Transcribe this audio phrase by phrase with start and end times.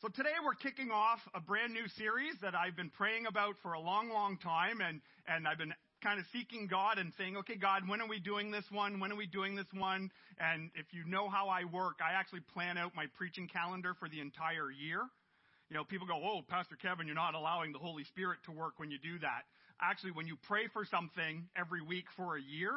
[0.00, 3.72] So today we're kicking off a brand new series that I've been praying about for
[3.72, 5.74] a long, long time, and, and I've been
[6.04, 9.00] kind of seeking God and saying, okay, God, when are we doing this one?
[9.00, 10.12] When are we doing this one?
[10.38, 14.08] And if you know how I work, I actually plan out my preaching calendar for
[14.08, 15.02] the entire year.
[15.66, 18.78] You know, people go, oh, Pastor Kevin, you're not allowing the Holy Spirit to work
[18.78, 19.50] when you do that.
[19.82, 22.70] Actually, when you pray for something every week for a year,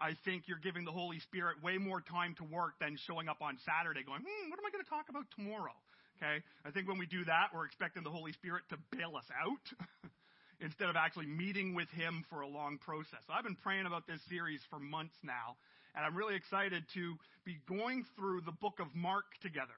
[0.00, 3.42] I think you're giving the Holy Spirit way more time to work than showing up
[3.42, 5.74] on Saturday going, hmm, what am I going to talk about tomorrow?
[6.22, 6.42] Okay?
[6.64, 10.10] I think when we do that, we're expecting the Holy Spirit to bail us out
[10.60, 13.18] instead of actually meeting with Him for a long process.
[13.26, 15.56] So I've been praying about this series for months now,
[15.96, 17.14] and I'm really excited to
[17.44, 19.74] be going through the book of Mark together.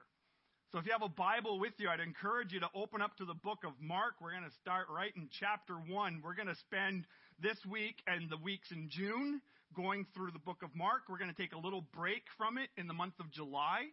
[0.71, 3.25] So if you have a Bible with you, I'd encourage you to open up to
[3.25, 4.15] the book of Mark.
[4.21, 6.21] We're going to start right in chapter 1.
[6.23, 7.05] We're going to spend
[7.41, 9.41] this week and the weeks in June
[9.75, 11.03] going through the book of Mark.
[11.09, 13.87] We're going to take a little break from it in the month of July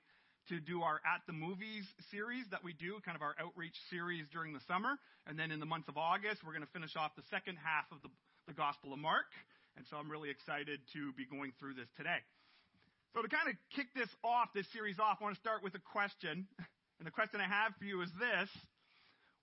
[0.48, 4.27] to do our At the Movies series that we do, kind of our outreach series
[4.33, 4.98] during the summer.
[5.27, 7.86] And then in the month of August, we're going to finish off the second half
[7.92, 8.11] of the,
[8.48, 9.30] the Gospel of Mark.
[9.77, 12.19] And so I'm really excited to be going through this today.
[13.14, 15.75] So to kind of kick this off, this series off, I want to start with
[15.75, 16.48] a question.
[16.98, 18.48] And the question I have for you is this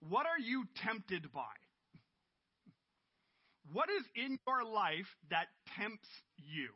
[0.08, 1.54] What are you tempted by?
[3.72, 6.74] What is in your life that tempts you?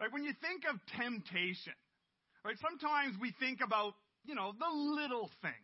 [0.00, 1.78] Like when you think of temptation,
[2.44, 2.56] Right?
[2.60, 5.56] Sometimes we think about, you know, the little things.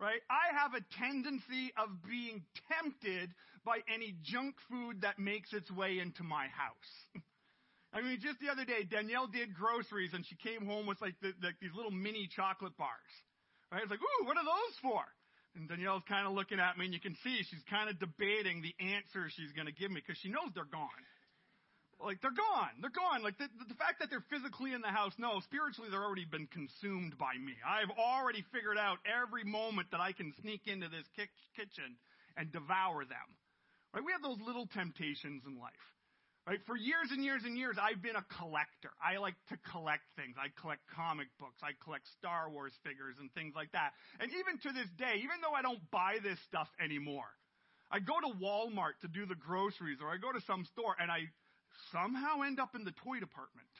[0.00, 0.20] Right?
[0.28, 3.32] I have a tendency of being tempted
[3.64, 6.92] by any junk food that makes its way into my house.
[7.96, 11.16] I mean, just the other day, Danielle did groceries and she came home with like,
[11.22, 13.14] the, like these little mini chocolate bars.
[13.72, 13.80] Right?
[13.80, 15.00] It's like, ooh, what are those for?
[15.56, 18.60] And Danielle's kind of looking at me, and you can see she's kind of debating
[18.60, 21.00] the answer she's going to give me because she knows they're gone.
[22.02, 22.76] Like they're gone.
[22.80, 23.22] They're gone.
[23.22, 26.46] Like the, the fact that they're physically in the house, no, spiritually they're already been
[26.46, 27.56] consumed by me.
[27.64, 31.08] I've already figured out every moment that I can sneak into this
[31.56, 31.96] kitchen
[32.36, 33.28] and devour them.
[33.94, 34.04] Right?
[34.04, 35.72] We have those little temptations in life.
[36.46, 36.60] Right?
[36.68, 38.94] For years and years and years, I've been a collector.
[39.02, 40.36] I like to collect things.
[40.38, 41.58] I collect comic books.
[41.64, 43.98] I collect Star Wars figures and things like that.
[44.20, 47.26] And even to this day, even though I don't buy this stuff anymore,
[47.90, 51.10] I go to Walmart to do the groceries or I go to some store and
[51.10, 51.26] I
[51.92, 53.70] somehow end up in the toy department.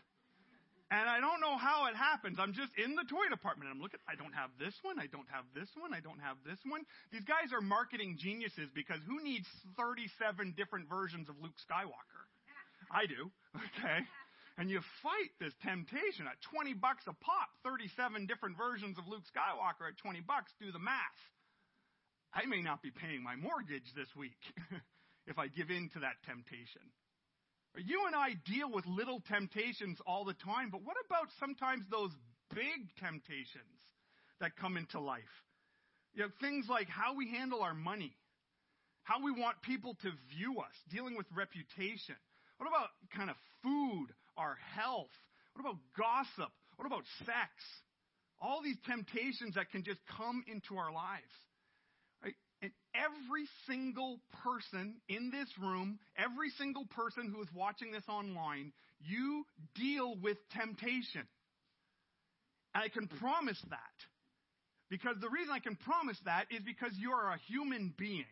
[0.86, 2.38] And I don't know how it happens.
[2.38, 3.74] I'm just in the toy department.
[3.74, 5.02] I'm looking, I don't have this one.
[5.02, 5.90] I don't have this one.
[5.90, 6.86] I don't have this one.
[7.10, 12.22] These guys are marketing geniuses because who needs 37 different versions of Luke Skywalker?
[12.90, 13.30] I do.
[13.76, 14.04] Okay.
[14.58, 19.24] And you fight this temptation at 20 bucks a pop, 37 different versions of Luke
[19.28, 20.48] Skywalker at 20 bucks.
[20.60, 21.20] Do the math.
[22.32, 24.40] I may not be paying my mortgage this week
[25.26, 26.84] if I give in to that temptation.
[27.84, 32.10] You and I deal with little temptations all the time, but what about sometimes those
[32.54, 33.76] big temptations
[34.40, 35.22] that come into life?
[36.14, 38.16] You know, things like how we handle our money,
[39.02, 42.16] how we want people to view us, dealing with reputation.
[42.56, 44.08] What about kind of food,
[44.38, 45.12] our health?
[45.52, 46.52] What about gossip?
[46.76, 47.52] What about sex?
[48.40, 51.32] All these temptations that can just come into our lives.
[52.62, 58.72] And every single person in this room, every single person who is watching this online,
[59.00, 59.44] you
[59.74, 61.26] deal with temptation.
[62.74, 63.96] And I can promise that.
[64.88, 68.24] Because the reason I can promise that is because you are a human being.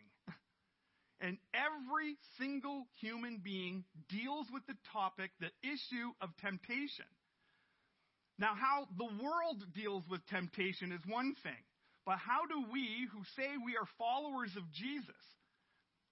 [1.21, 7.07] And every single human being deals with the topic, the issue of temptation.
[8.39, 11.63] Now, how the world deals with temptation is one thing.
[12.07, 15.17] But how do we, who say we are followers of Jesus,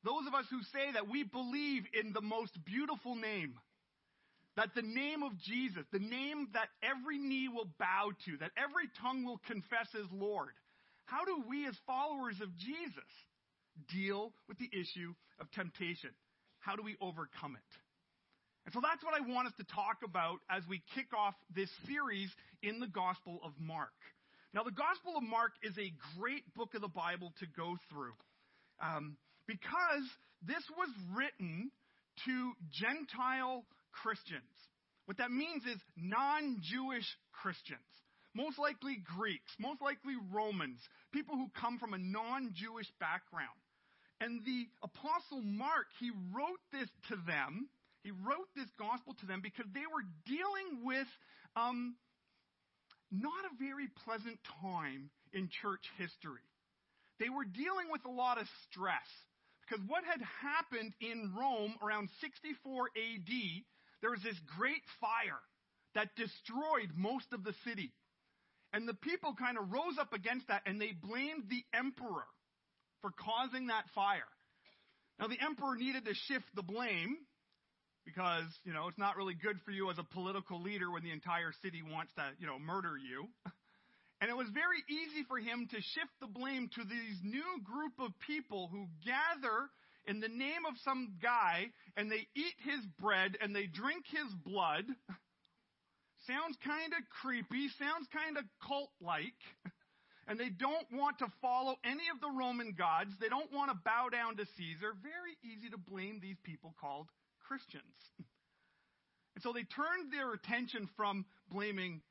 [0.04, 3.54] those of us who say that we believe in the most beautiful name,
[4.56, 8.88] that the name of Jesus, the name that every knee will bow to, that every
[9.00, 10.52] tongue will confess as Lord,
[11.04, 13.10] how do we, as followers of Jesus,
[13.92, 16.10] deal with the issue of temptation?
[16.60, 17.72] How do we overcome it?
[18.64, 21.68] And so that's what I want us to talk about as we kick off this
[21.86, 22.30] series
[22.62, 23.90] in the Gospel of Mark.
[24.54, 28.12] Now, the Gospel of Mark is a great book of the Bible to go through
[28.84, 29.16] um,
[29.46, 30.04] because
[30.44, 31.70] this was written
[32.26, 34.52] to Gentile Christians.
[35.06, 37.80] What that means is non Jewish Christians.
[38.34, 40.80] Most likely Greeks, most likely Romans,
[41.12, 43.56] people who come from a non Jewish background.
[44.20, 47.68] And the Apostle Mark, he wrote this to them.
[48.04, 51.08] He wrote this gospel to them because they were dealing with
[51.56, 51.96] um,
[53.12, 56.42] not a very pleasant time in church history.
[57.20, 59.06] They were dealing with a lot of stress
[59.62, 63.32] because what had happened in Rome around 64 AD,
[64.00, 65.40] there was this great fire
[65.94, 67.92] that destroyed most of the city.
[68.72, 72.26] And the people kind of rose up against that and they blamed the emperor
[73.02, 74.28] for causing that fire.
[75.18, 77.18] Now, the emperor needed to shift the blame
[78.04, 81.12] because, you know, it's not really good for you as a political leader when the
[81.12, 83.28] entire city wants to, you know, murder you.
[84.22, 87.98] And it was very easy for him to shift the blame to these new group
[87.98, 89.66] of people who gather
[90.06, 91.66] in the name of some guy
[91.96, 94.86] and they eat his bread and they drink his blood.
[96.30, 99.42] Sounds kind of creepy, sounds kind of cult like.
[100.28, 103.10] And they don't want to follow any of the Roman gods.
[103.20, 104.94] They don't want to bow down to Caesar.
[105.02, 107.08] Very easy to blame these people called
[107.46, 107.96] Christians.
[109.34, 112.02] And so they turned their attention from blaming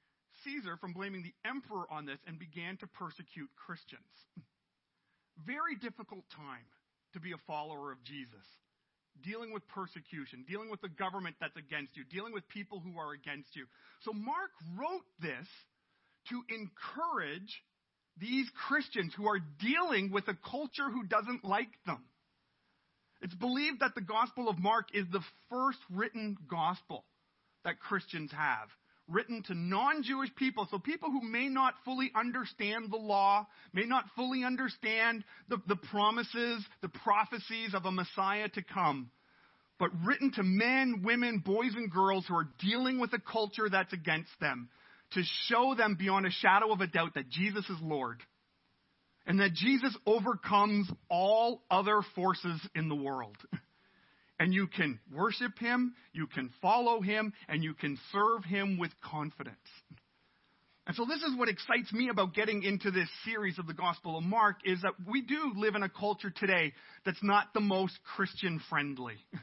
[0.44, 4.10] Caesar, from blaming the emperor on this, and began to persecute Christians.
[5.46, 6.66] Very difficult time
[7.14, 8.46] to be a follower of Jesus.
[9.22, 13.12] Dealing with persecution, dealing with the government that's against you, dealing with people who are
[13.14, 13.66] against you.
[14.02, 15.48] So Mark wrote this
[16.30, 17.62] to encourage
[18.18, 22.04] these Christians who are dealing with a culture who doesn't like them.
[23.22, 27.06] It's believed that the Gospel of Mark is the first written gospel
[27.64, 28.70] that Christians have
[29.12, 33.86] written to non Jewish people, so people who may not fully understand the law, may
[33.86, 39.12] not fully understand the, the promises, the prophecies of a Messiah to come,
[39.80, 43.94] but written to men, women, boys, and girls who are dealing with a culture that's
[43.94, 44.70] against them,
[45.12, 48.22] to show them beyond a shadow of a doubt that Jesus is Lord.
[49.26, 53.38] And that Jesus overcomes all other forces in the world.
[54.40, 58.92] and you can worship him, you can follow him, and you can serve him with
[59.04, 59.56] confidence.
[60.88, 64.18] And so this is what excites me about getting into this series of the Gospel
[64.18, 66.74] of Mark is that we do live in a culture today
[67.06, 69.16] that's not the most Christian friendly.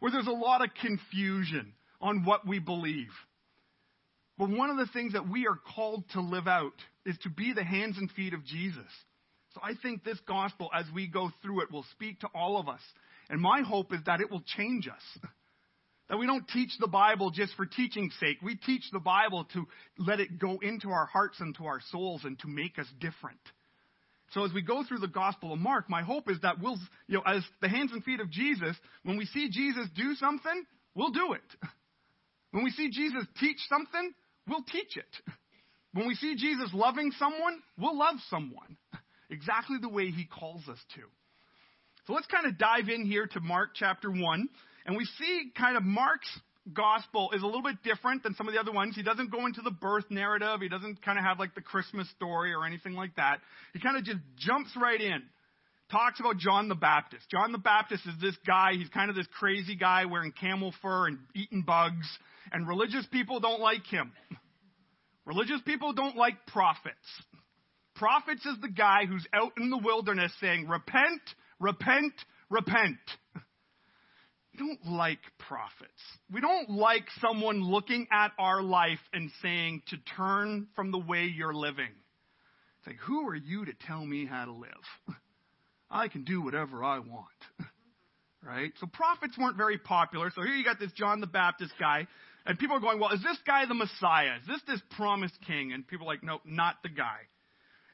[0.00, 3.12] Where there's a lot of confusion on what we believe.
[4.36, 6.74] But one of the things that we are called to live out
[7.06, 8.90] is to be the hands and feet of Jesus.
[9.54, 12.68] So I think this gospel, as we go through it, will speak to all of
[12.68, 12.80] us
[13.28, 15.22] and my hope is that it will change us.
[16.10, 18.36] That we don't teach the Bible just for teaching's sake.
[18.42, 19.64] We teach the Bible to
[19.96, 23.40] let it go into our hearts and to our souls and to make us different.
[24.32, 27.14] So as we go through the Gospel of Mark, my hope is that we'll, you
[27.16, 31.10] know, as the hands and feet of Jesus, when we see Jesus do something, we'll
[31.10, 31.40] do it.
[32.50, 34.12] When we see Jesus teach something,
[34.46, 35.32] we'll teach it.
[35.94, 38.76] When we see Jesus loving someone, we'll love someone.
[39.30, 41.00] Exactly the way he calls us to.
[42.06, 44.48] So let's kind of dive in here to Mark chapter 1.
[44.84, 46.28] And we see kind of Mark's
[46.72, 48.94] gospel is a little bit different than some of the other ones.
[48.94, 50.60] He doesn't go into the birth narrative.
[50.60, 53.40] He doesn't kind of have like the Christmas story or anything like that.
[53.72, 55.22] He kind of just jumps right in.
[55.90, 57.24] Talks about John the Baptist.
[57.30, 58.72] John the Baptist is this guy.
[58.74, 62.06] He's kind of this crazy guy wearing camel fur and eating bugs.
[62.52, 64.12] And religious people don't like him.
[65.26, 66.94] Religious people don't like prophets.
[67.94, 71.22] Prophets is the guy who's out in the wilderness saying, repent,
[71.60, 72.12] repent,
[72.50, 72.98] repent.
[74.52, 75.90] We don't like prophets.
[76.32, 81.24] We don't like someone looking at our life and saying to turn from the way
[81.24, 81.90] you're living.
[82.78, 84.70] It's like, who are you to tell me how to live?
[85.90, 87.28] I can do whatever I want.
[88.46, 88.72] Right?
[88.78, 90.30] So prophets weren't very popular.
[90.34, 92.06] So here you got this John the Baptist guy.
[92.46, 94.36] And people are going, well, is this guy the Messiah?
[94.40, 95.72] Is this this promised king?
[95.72, 97.20] And people are like, no, not the guy.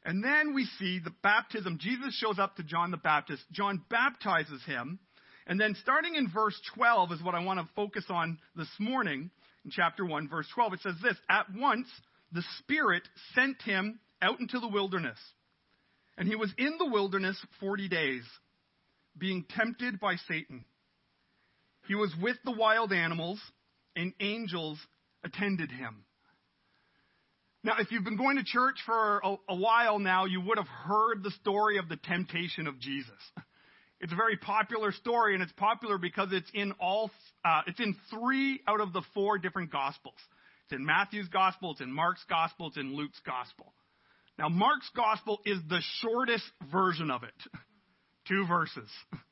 [0.05, 1.79] And then we see the baptism.
[1.81, 3.43] Jesus shows up to John the Baptist.
[3.53, 4.98] John baptizes him.
[5.46, 9.31] And then starting in verse 12 is what I want to focus on this morning
[9.65, 10.74] in chapter 1, verse 12.
[10.74, 11.86] It says this At once
[12.32, 13.03] the Spirit
[13.34, 15.19] sent him out into the wilderness.
[16.17, 18.22] And he was in the wilderness 40 days,
[19.17, 20.65] being tempted by Satan.
[21.89, 23.41] He was with the wild animals,
[23.97, 24.79] and angels
[25.25, 26.05] attended him.
[27.63, 30.67] Now, if you've been going to church for a, a, while now, you would have
[30.67, 33.11] heard the story of the temptation of Jesus.
[34.03, 37.11] It's a very popular story, and it's popular because it's in all,
[37.44, 40.15] uh, it's in three out of the four different gospels.
[40.65, 43.75] It's in Matthew's gospel, it's in Mark's gospel, it's in Luke's gospel.
[44.39, 47.35] Now, Mark's gospel is the shortest version of it.
[48.27, 48.89] Two verses.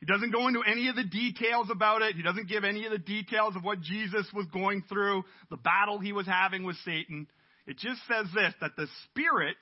[0.00, 2.16] He doesn't go into any of the details about it.
[2.16, 5.98] He doesn't give any of the details of what Jesus was going through, the battle
[5.98, 7.26] he was having with Satan.
[7.66, 9.58] It just says this that the Spirit,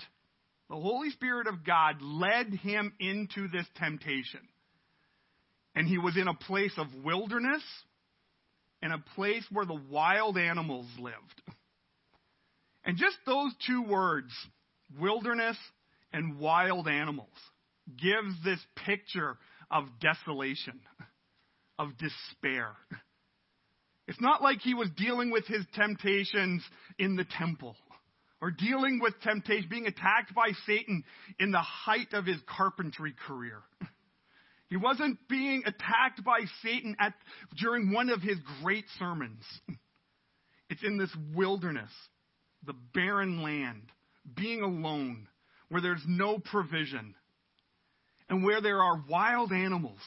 [0.71, 4.41] the Holy Spirit of God, led him into this temptation.
[5.75, 7.63] And he was in a place of wilderness
[8.81, 11.43] and a place where the wild animals lived.
[12.85, 14.31] And just those two words,
[14.99, 15.57] wilderness
[16.13, 17.29] and wild animals,
[17.97, 19.37] gives this picture
[19.71, 20.81] of desolation,
[21.79, 22.71] of despair.
[24.07, 26.63] It's not like he was dealing with his temptations
[26.99, 27.77] in the temple
[28.41, 31.05] or dealing with temptation, being attacked by Satan
[31.39, 33.63] in the height of his carpentry career.
[34.71, 37.15] He wasn't being attacked by Satan at,
[37.59, 39.43] during one of his great sermons.
[40.71, 41.91] It's in this wilderness,
[42.67, 43.83] the barren land,
[44.37, 45.27] being alone,
[45.71, 47.15] where there's no provision,
[48.29, 50.01] and where there are wild animals.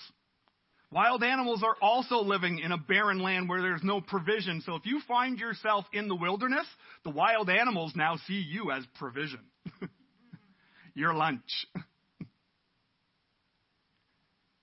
[0.91, 4.61] Wild animals are also living in a barren land where there's no provision.
[4.65, 6.65] So if you find yourself in the wilderness,
[7.05, 9.39] the wild animals now see you as provision.
[10.93, 11.65] Your lunch.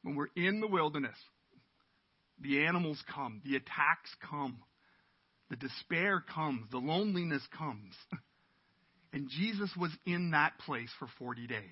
[0.02, 1.16] when we're in the wilderness,
[2.40, 4.58] the animals come, the attacks come,
[5.48, 7.94] the despair comes, the loneliness comes.
[9.10, 11.62] And Jesus was in that place for 40 days.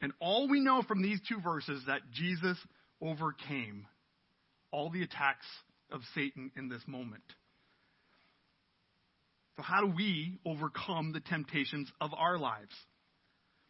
[0.00, 2.56] And all we know from these two verses that Jesus
[3.02, 3.86] overcame
[4.72, 5.46] all the attacks
[5.90, 7.24] of Satan in this moment.
[9.56, 12.74] So, how do we overcome the temptations of our lives?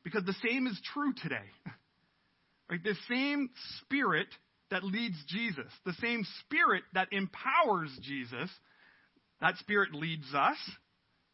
[0.04, 1.46] Because the same is true today.
[2.70, 2.84] Right?
[2.84, 4.28] The same spirit
[4.70, 8.48] that leads Jesus, the same spirit that empowers Jesus,
[9.40, 10.56] that spirit leads us,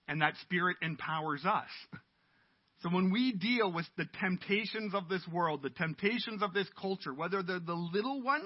[0.08, 1.68] and that spirit empowers us.
[2.86, 7.12] So when we deal with the temptations of this world, the temptations of this culture,
[7.12, 8.44] whether they're the little ones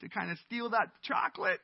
[0.00, 1.60] to kind of steal that chocolate,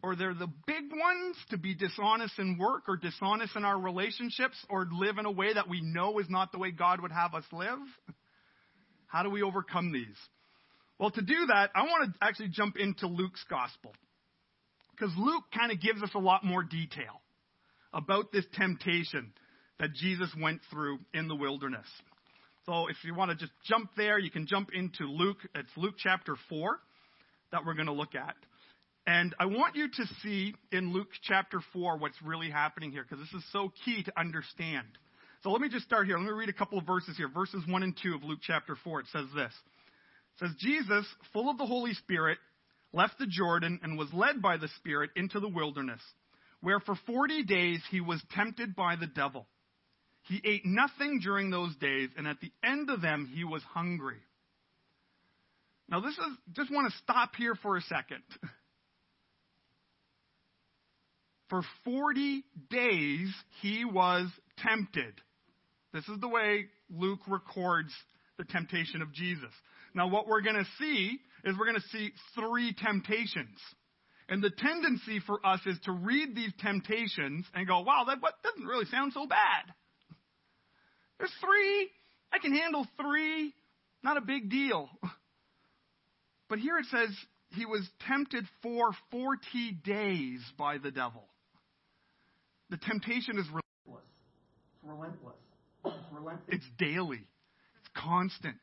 [0.00, 4.54] or they're the big ones to be dishonest in work or dishonest in our relationships
[4.70, 7.34] or live in a way that we know is not the way God would have
[7.34, 7.80] us live,
[9.08, 10.06] how do we overcome these?
[11.00, 13.92] Well, to do that, I want to actually jump into Luke's gospel.
[14.92, 17.22] Because Luke kind of gives us a lot more detail
[17.92, 19.32] about this temptation
[19.78, 21.86] that Jesus went through in the wilderness.
[22.66, 25.38] So if you want to just jump there, you can jump into Luke.
[25.54, 26.78] It's Luke chapter 4
[27.52, 28.34] that we're going to look at.
[29.06, 33.24] And I want you to see in Luke chapter 4 what's really happening here because
[33.24, 34.86] this is so key to understand.
[35.42, 36.18] So let me just start here.
[36.18, 37.28] Let me read a couple of verses here.
[37.28, 39.00] Verses 1 and 2 of Luke chapter 4.
[39.00, 39.52] It says this.
[39.52, 42.36] It says, Jesus, full of the Holy Spirit,
[42.92, 46.00] left the Jordan and was led by the Spirit into the wilderness,
[46.60, 49.46] where for 40 days he was tempted by the devil.
[50.28, 54.18] He ate nothing during those days, and at the end of them, he was hungry.
[55.88, 58.22] Now, this is, just want to stop here for a second.
[61.48, 63.32] For 40 days,
[63.62, 65.14] he was tempted.
[65.94, 67.90] This is the way Luke records
[68.36, 69.48] the temptation of Jesus.
[69.94, 73.58] Now, what we're going to see is we're going to see three temptations.
[74.28, 78.66] And the tendency for us is to read these temptations and go, wow, that doesn't
[78.66, 79.72] really sound so bad.
[81.18, 81.90] There's three.
[82.32, 83.54] I can handle three.
[84.02, 84.88] Not a big deal.
[86.48, 87.10] But here it says
[87.50, 89.38] he was tempted for 40
[89.84, 91.24] days by the devil.
[92.70, 94.08] The temptation is relentless.
[94.72, 95.34] It's relentless.
[95.84, 96.48] It's relentless.
[96.48, 97.20] It's daily.
[97.80, 98.56] It's constant.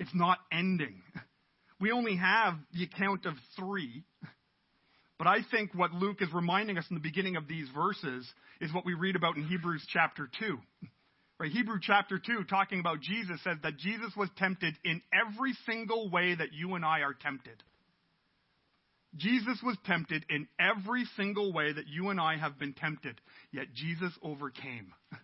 [0.00, 1.02] It's not ending.
[1.80, 4.04] We only have the account of three.
[5.18, 8.26] But I think what Luke is reminding us in the beginning of these verses
[8.60, 10.58] is what we read about in Hebrews chapter 2.
[11.40, 16.10] Right, Hebrew chapter 2, talking about Jesus, says that Jesus was tempted in every single
[16.10, 17.62] way that you and I are tempted.
[19.16, 23.18] Jesus was tempted in every single way that you and I have been tempted,
[23.52, 24.92] yet Jesus overcame.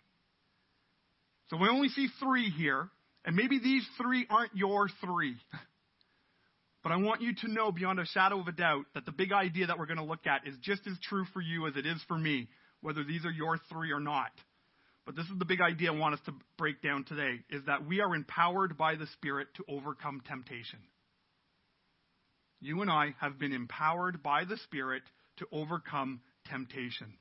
[1.48, 2.88] So we only see three here,
[3.24, 5.36] and maybe these three aren't your three.
[6.82, 9.30] But I want you to know beyond a shadow of a doubt that the big
[9.30, 11.86] idea that we're going to look at is just as true for you as it
[11.86, 12.48] is for me,
[12.80, 14.30] whether these are your three or not.
[15.06, 17.86] But this is the big idea I want us to break down today is that
[17.86, 20.80] we are empowered by the Spirit to overcome temptation.
[22.60, 25.04] You and I have been empowered by the Spirit
[25.36, 26.20] to overcome
[26.50, 27.14] temptation.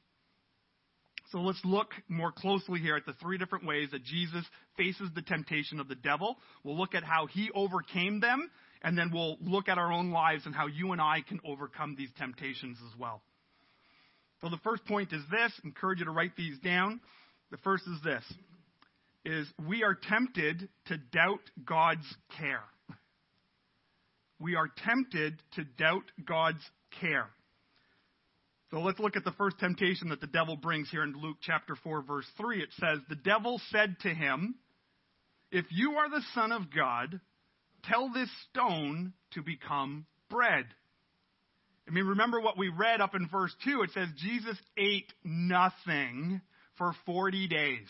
[1.32, 4.44] So let's look more closely here at the three different ways that Jesus
[4.78, 6.38] faces the temptation of the devil.
[6.64, 8.50] We'll look at how he overcame them,
[8.82, 11.96] and then we'll look at our own lives and how you and I can overcome
[11.96, 13.22] these temptations as well.
[14.42, 17.02] So the first point is this, encourage you to write these down.
[17.52, 18.24] The first is this
[19.24, 22.06] is we are tempted to doubt God's
[22.38, 22.64] care.
[24.40, 26.64] We are tempted to doubt God's
[27.00, 27.28] care.
[28.72, 31.76] So let's look at the first temptation that the devil brings here in Luke chapter
[31.76, 32.62] 4 verse 3.
[32.62, 34.56] It says, "The devil said to him,
[35.52, 37.20] if you are the son of God,
[37.84, 40.68] tell this stone to become bread."
[41.88, 43.84] I mean, remember what we read up in verse 2.
[43.84, 46.42] It says Jesus ate nothing
[46.78, 47.88] for 40 days.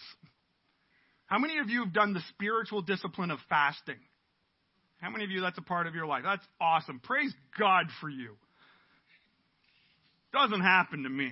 [1.27, 3.99] How many of you have done the spiritual discipline of fasting?
[4.99, 6.23] How many of you that's a part of your life?
[6.23, 6.99] That's awesome.
[6.99, 8.35] Praise God for you.
[10.31, 11.31] Doesn't happen to me.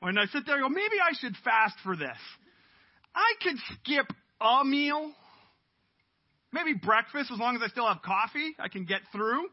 [0.00, 2.16] when I sit there and go, maybe I should fast for this.
[3.14, 4.06] I could skip
[4.40, 5.12] a meal,
[6.52, 9.48] maybe breakfast, as long as I still have coffee, I can get through.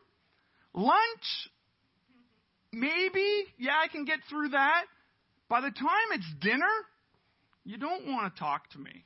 [0.74, 1.50] Lunch,
[2.72, 4.84] maybe, yeah, I can get through that.
[5.50, 6.65] By the time it's dinner,
[7.65, 9.05] you don't want to talk to me.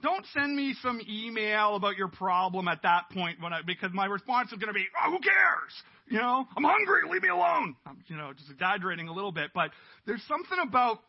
[0.00, 4.06] Don't send me some email about your problem at that point when I, because my
[4.06, 5.72] response is going to be, oh, who cares?
[6.08, 7.74] You know, I'm hungry, leave me alone.
[7.84, 9.70] I'm, you know, just exaggerating a little bit, but
[10.06, 11.00] there's something about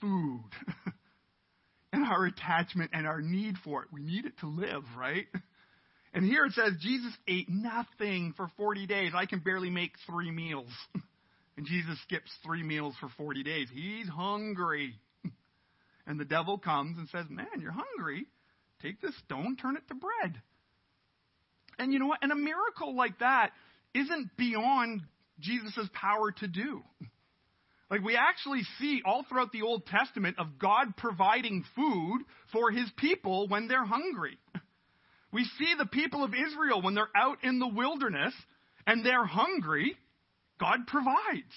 [0.00, 0.44] food
[1.92, 3.88] and our attachment and our need for it.
[3.92, 5.26] We need it to live, right?
[6.14, 9.12] And here it says Jesus ate nothing for 40 days.
[9.14, 10.70] I can barely make three meals.
[11.56, 13.66] And Jesus skips three meals for 40 days.
[13.74, 14.94] He's hungry.
[16.08, 18.26] And the devil comes and says, Man, you're hungry.
[18.82, 20.40] Take this stone, turn it to bread.
[21.78, 22.20] And you know what?
[22.22, 23.50] And a miracle like that
[23.94, 25.02] isn't beyond
[25.38, 26.82] Jesus' power to do.
[27.90, 32.22] Like we actually see all throughout the Old Testament of God providing food
[32.52, 34.38] for his people when they're hungry.
[35.30, 38.32] We see the people of Israel when they're out in the wilderness
[38.86, 39.94] and they're hungry,
[40.58, 41.52] God provides.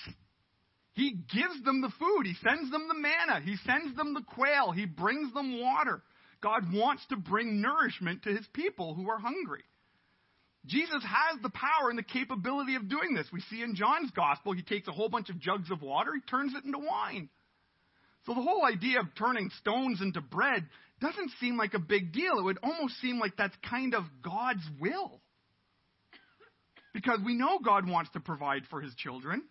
[0.94, 2.26] He gives them the food.
[2.26, 3.42] He sends them the manna.
[3.44, 4.72] He sends them the quail.
[4.72, 6.04] He brings them water.
[6.42, 9.64] God wants to bring nourishment to his people who are hungry.
[10.66, 13.28] Jesus has the power and the capability of doing this.
[13.32, 16.22] We see in John's gospel, he takes a whole bunch of jugs of water, he
[16.30, 17.30] turns it into wine.
[18.26, 20.68] So the whole idea of turning stones into bread
[21.00, 22.38] doesn't seem like a big deal.
[22.38, 25.20] It would almost seem like that's kind of God's will.
[26.94, 29.42] Because we know God wants to provide for his children.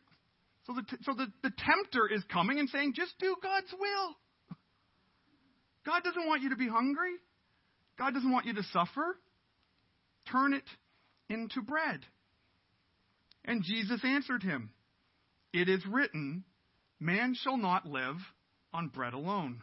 [0.67, 4.57] So the, so the, the tempter is coming and saying, just do God's will.
[5.87, 7.15] God doesn't want you to be hungry.
[7.99, 9.17] God doesn't want you to suffer.
[10.31, 10.65] Turn it
[11.29, 12.01] into bread.
[13.45, 14.71] And Jesus answered him,
[15.53, 16.45] It is written,
[16.99, 18.17] Man shall not live
[18.73, 19.63] on bread alone.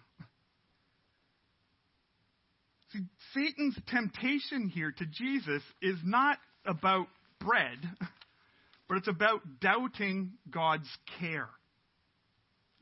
[2.91, 3.01] See,
[3.33, 7.07] Satan's temptation here to Jesus is not about
[7.39, 7.77] bread,
[8.87, 11.49] but it's about doubting God's care.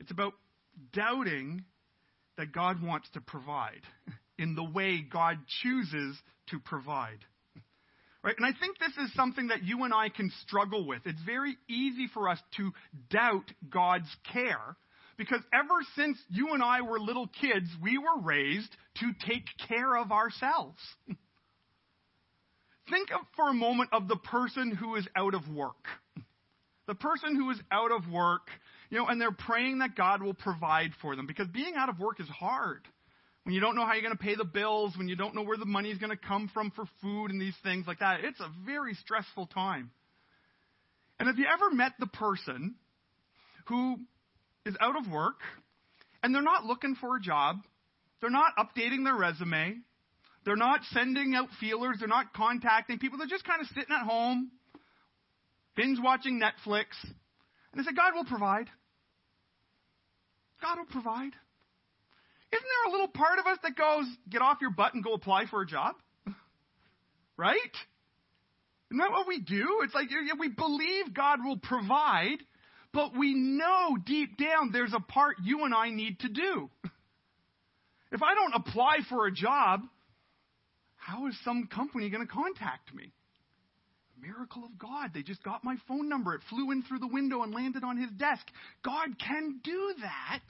[0.00, 0.34] It's about
[0.92, 1.64] doubting
[2.36, 3.82] that God wants to provide
[4.38, 6.16] in the way God chooses
[6.48, 7.18] to provide.
[8.22, 8.34] Right?
[8.36, 11.02] And I think this is something that you and I can struggle with.
[11.04, 12.72] It's very easy for us to
[13.08, 14.76] doubt God's care
[15.16, 19.96] because ever since you and I were little kids, we were raised to take care
[19.96, 20.78] of ourselves.
[22.90, 25.84] Think of, for a moment of the person who is out of work.
[26.86, 28.48] The person who is out of work,
[28.90, 31.98] you know, and they're praying that God will provide for them because being out of
[31.98, 32.82] work is hard.
[33.42, 35.42] When you don't know how you're going to pay the bills, when you don't know
[35.42, 38.24] where the money is going to come from for food and these things like that,
[38.24, 39.90] it's a very stressful time.
[41.18, 42.74] And have you ever met the person
[43.66, 43.98] who
[44.64, 45.40] is out of work
[46.22, 47.58] and they're not looking for a job,
[48.20, 49.76] they're not updating their resume,
[50.46, 51.96] they're not sending out feelers.
[51.98, 53.18] They're not contacting people.
[53.18, 54.52] They're just kind of sitting at home,
[55.74, 56.86] binge watching Netflix.
[57.02, 58.68] And they say, God will provide.
[60.62, 61.32] God will provide.
[62.52, 65.14] Isn't there a little part of us that goes, get off your butt and go
[65.14, 65.96] apply for a job?
[67.36, 67.56] right?
[68.92, 69.80] Isn't that what we do?
[69.82, 72.38] It's like we believe God will provide,
[72.92, 76.70] but we know deep down there's a part you and I need to do.
[78.12, 79.82] If I don't apply for a job,
[81.06, 83.12] how is some company going to contact me?
[84.20, 85.12] Miracle of God.
[85.14, 86.34] They just got my phone number.
[86.34, 88.44] It flew in through the window and landed on his desk.
[88.84, 90.42] God can do that.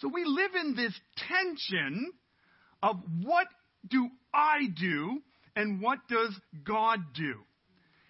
[0.00, 2.12] So we live in this tension
[2.82, 3.46] of what
[3.88, 5.22] do I do
[5.56, 7.36] and what does God do?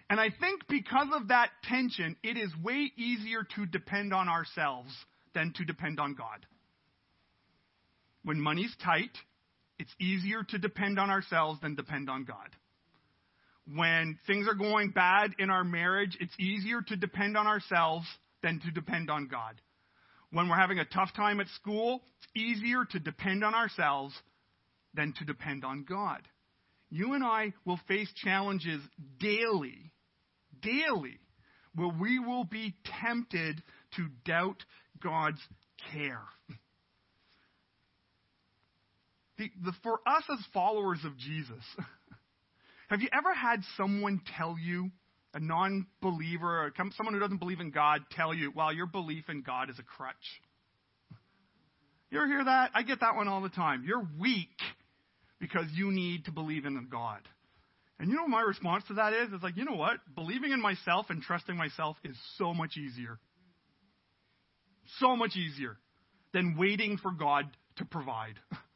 [0.09, 4.89] And I think because of that tension, it is way easier to depend on ourselves
[5.33, 6.45] than to depend on God.
[8.25, 9.17] When money's tight,
[9.81, 12.49] it's easier to depend on ourselves than depend on God.
[13.73, 18.05] When things are going bad in our marriage, it's easier to depend on ourselves
[18.43, 19.59] than to depend on God.
[20.31, 24.13] When we're having a tough time at school, it's easier to depend on ourselves
[24.93, 26.21] than to depend on God.
[26.91, 28.81] You and I will face challenges
[29.19, 29.93] daily,
[30.61, 31.17] daily,
[31.73, 33.63] where we will be tempted
[33.95, 34.63] to doubt
[35.01, 35.41] God's
[35.91, 36.21] care
[39.63, 41.63] the, for us as followers of Jesus,
[42.89, 44.91] have you ever had someone tell you,
[45.33, 49.25] a non believer, or someone who doesn't believe in God, tell you, well, your belief
[49.29, 50.15] in God is a crutch?
[52.09, 52.71] You ever hear that?
[52.73, 53.85] I get that one all the time.
[53.87, 54.49] You're weak
[55.39, 57.21] because you need to believe in God.
[57.99, 59.29] And you know what my response to that is?
[59.31, 59.97] It's like, you know what?
[60.15, 63.19] Believing in myself and trusting myself is so much easier.
[64.99, 65.77] So much easier.
[66.33, 67.45] than waiting for God
[67.77, 68.35] to provide.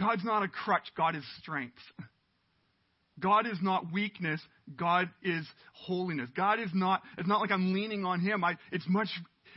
[0.00, 1.78] God's not a crutch, God is strength.
[3.20, 4.40] God is not weakness,
[4.74, 6.30] God is holiness.
[6.34, 8.42] God is not, it's not like I'm leaning on Him.
[8.42, 9.08] I, it's, much,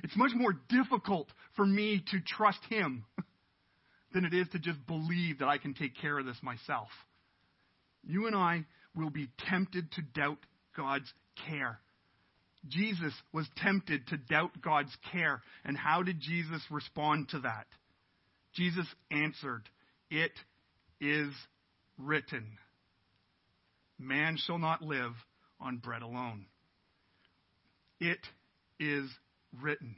[0.03, 3.06] it's much more difficult for me to trust Him
[4.13, 6.89] than it is to just believe that I can take care of this myself.
[8.03, 10.39] You and I will be tempted to doubt
[10.75, 11.12] God's
[11.47, 11.79] care.
[12.67, 15.41] Jesus was tempted to doubt God's care.
[15.63, 17.65] And how did Jesus respond to that?
[18.53, 19.69] Jesus answered,
[20.13, 20.34] It
[21.02, 21.34] is
[21.97, 22.45] written.
[23.97, 25.13] Man shall not live
[25.60, 26.45] on bread alone.
[27.99, 28.19] It
[28.80, 29.10] is
[29.60, 29.95] written.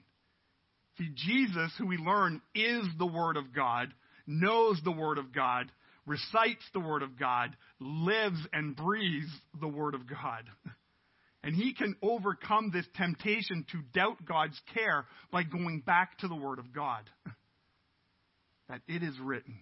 [0.98, 3.94] See, Jesus, who we learn is the Word of God,
[4.26, 5.70] knows the Word of God,
[6.06, 7.50] recites the Word of God,
[7.82, 10.46] lives and breathes the Word of God.
[11.44, 16.36] And he can overcome this temptation to doubt God's care by going back to the
[16.38, 17.04] Word of God.
[18.70, 19.60] That it is written,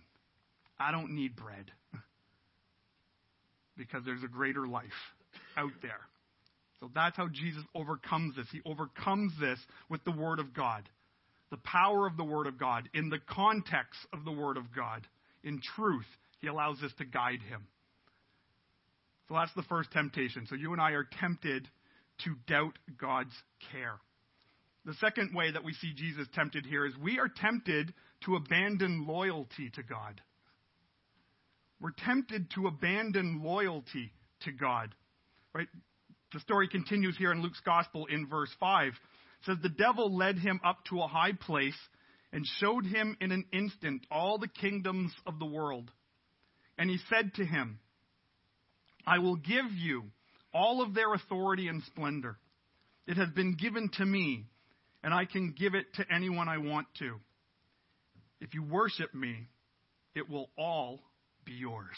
[0.79, 1.71] I don't need bread
[3.77, 4.83] because there's a greater life
[5.57, 6.01] out there.
[6.79, 8.47] So that's how Jesus overcomes this.
[8.51, 9.59] He overcomes this
[9.89, 10.89] with the Word of God,
[11.49, 15.07] the power of the Word of God, in the context of the Word of God,
[15.43, 16.05] in truth.
[16.41, 17.67] He allows this to guide him.
[19.29, 20.45] So that's the first temptation.
[20.49, 21.69] So you and I are tempted
[22.25, 23.33] to doubt God's
[23.71, 23.95] care.
[24.85, 27.93] The second way that we see Jesus tempted here is we are tempted
[28.25, 30.19] to abandon loyalty to God.
[31.79, 34.93] We're tempted to abandon loyalty to God.
[35.53, 35.67] Right?
[36.33, 38.87] The story continues here in Luke's gospel in verse 5.
[38.87, 38.93] It
[39.45, 41.77] says the devil led him up to a high place
[42.31, 45.91] and showed him in an instant all the kingdoms of the world.
[46.77, 47.79] And he said to him,
[49.05, 50.05] I will give you
[50.53, 52.37] all of their authority and splendor.
[53.05, 54.45] It has been given to me,
[55.03, 57.19] and I can give it to anyone I want to.
[58.39, 59.47] If you worship me,
[60.15, 61.01] it will all
[61.45, 61.95] be yours.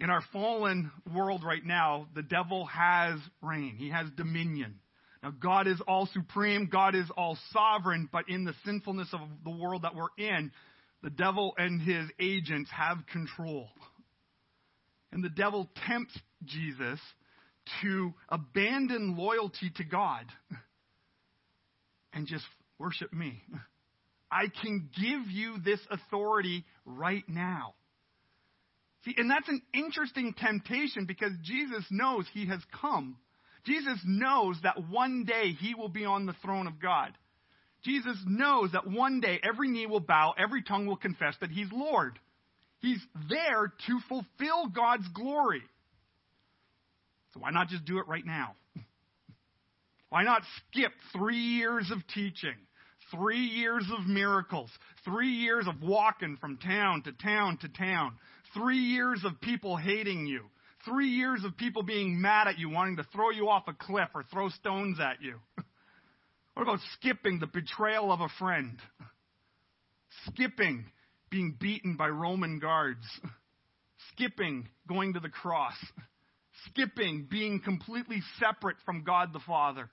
[0.00, 3.76] In our fallen world right now, the devil has reign.
[3.78, 4.80] He has dominion.
[5.22, 9.50] Now, God is all supreme, God is all sovereign, but in the sinfulness of the
[9.50, 10.52] world that we're in,
[11.02, 13.68] the devil and his agents have control.
[15.12, 16.98] And the devil tempts Jesus
[17.80, 20.26] to abandon loyalty to God
[22.12, 22.44] and just
[22.78, 23.42] worship me.
[24.30, 27.74] I can give you this authority right now.
[29.04, 33.16] See, and that's an interesting temptation because Jesus knows he has come.
[33.64, 37.12] Jesus knows that one day he will be on the throne of God.
[37.84, 41.68] Jesus knows that one day every knee will bow, every tongue will confess that he's
[41.70, 42.18] Lord.
[42.80, 45.62] He's there to fulfill God's glory.
[47.32, 48.54] So why not just do it right now?
[50.10, 52.54] Why not skip three years of teaching,
[53.10, 54.70] three years of miracles,
[55.04, 58.14] three years of walking from town to town to town,
[58.54, 60.42] three years of people hating you,
[60.84, 64.08] three years of people being mad at you, wanting to throw you off a cliff
[64.14, 65.38] or throw stones at you?
[66.54, 68.78] What about skipping the betrayal of a friend?
[70.26, 70.84] Skipping
[71.28, 73.04] being beaten by Roman guards?
[74.12, 75.74] Skipping going to the cross?
[76.66, 79.90] Skipping being completely separate from God the Father?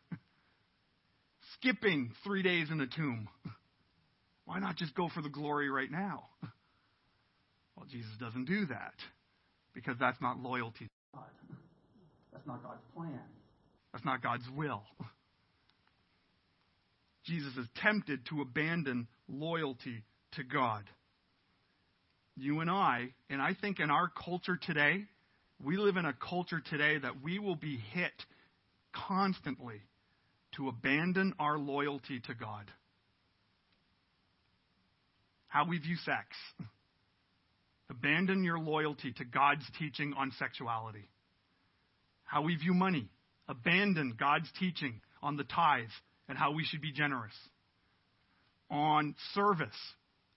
[1.55, 3.27] Skipping three days in the tomb?
[4.45, 6.25] Why not just go for the glory right now?
[7.77, 8.93] Well, Jesus doesn't do that
[9.73, 11.23] because that's not loyalty to God.
[12.31, 13.19] That's not God's plan.
[13.91, 14.83] That's not God's will.
[17.25, 20.83] Jesus is tempted to abandon loyalty to God.
[22.35, 25.05] You and I, and I think in our culture today,
[25.63, 28.13] we live in a culture today that we will be hit
[28.93, 29.81] constantly
[30.55, 32.71] to abandon our loyalty to God.
[35.47, 36.27] How we view sex.
[37.89, 41.09] Abandon your loyalty to God's teaching on sexuality.
[42.23, 43.09] How we view money.
[43.49, 45.89] Abandon God's teaching on the tithe
[46.29, 47.33] and how we should be generous.
[48.69, 49.75] On service,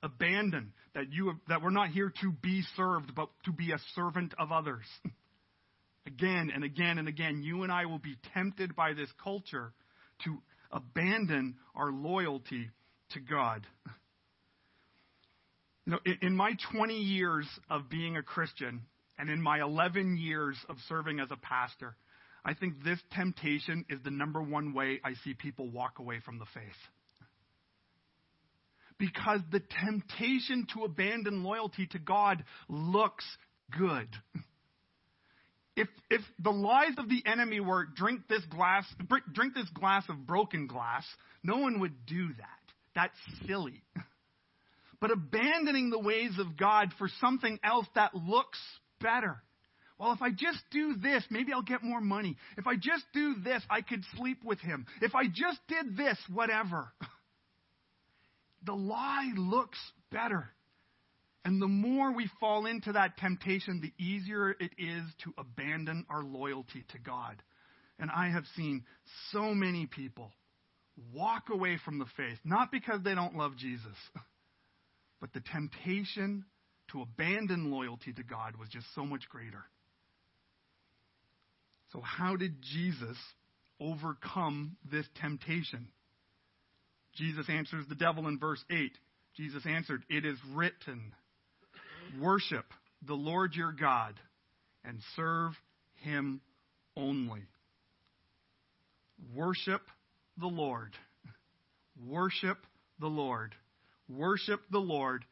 [0.03, 4.35] abandon that you that we're not here to be served, but to be a servant
[4.37, 4.85] of others.
[6.07, 9.73] again and again and again, you and I will be tempted by this culture
[10.25, 10.39] to
[10.71, 12.71] abandon our loyalty
[13.11, 13.67] to God.
[15.87, 18.83] You know, in, my 20 years of being a Christian
[19.19, 21.95] and in my 11 years of serving as a pastor,
[22.45, 26.39] I think this temptation is the number one way I see people walk away from
[26.39, 26.63] the faith.
[28.99, 33.25] Because the temptation to abandon loyalty to God looks
[33.77, 34.09] good.
[35.77, 38.85] If, if the lies of the enemy were drink this glass,
[39.33, 41.05] drink this glass of broken glass,
[41.43, 42.75] no one would do that.
[42.95, 43.83] That's silly.
[45.01, 48.59] But abandoning the ways of God for something else that looks
[49.03, 49.43] better.
[49.99, 52.39] Well, if I just do this, maybe I'll get more money.
[52.57, 54.87] If I just do this, I could sleep with him.
[55.03, 56.91] If I just did this, whatever.
[58.67, 59.79] The lie looks
[60.11, 60.49] better.
[61.45, 66.23] And the more we fall into that temptation, the easier it is to abandon our
[66.23, 67.43] loyalty to God.
[67.99, 68.85] And I have seen
[69.31, 70.33] so many people
[71.13, 73.97] walk away from the faith, not because they don't love Jesus,
[75.21, 76.45] but the temptation
[76.93, 79.65] to abandon loyalty to God was just so much greater.
[81.93, 83.17] So, how did Jesus
[83.81, 85.89] overcome this temptation?
[87.15, 88.91] Jesus answers the devil in verse 8.
[89.37, 91.13] Jesus answered, It is written.
[92.21, 92.67] Worship
[93.07, 94.15] the Lord your God
[94.85, 95.53] and serve
[96.03, 96.41] him
[96.97, 97.43] only.
[99.35, 99.83] Worship
[100.39, 100.95] the Lord.
[102.07, 102.59] Worship
[103.01, 103.55] the Lord.
[104.09, 105.25] Worship the Lord.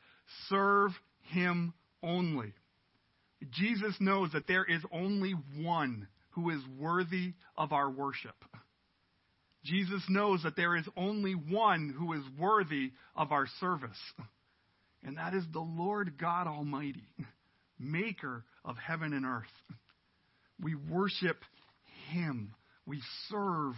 [0.48, 0.92] Serve
[1.32, 2.52] him only.
[3.50, 8.36] Jesus knows that there is only one who is worthy of our worship.
[9.64, 13.98] Jesus knows that there is only one who is worthy of our service
[15.04, 17.08] and that is the Lord God Almighty,
[17.78, 19.44] maker of heaven and earth.
[20.60, 21.38] We worship
[22.10, 22.54] Him,
[22.86, 23.74] we serve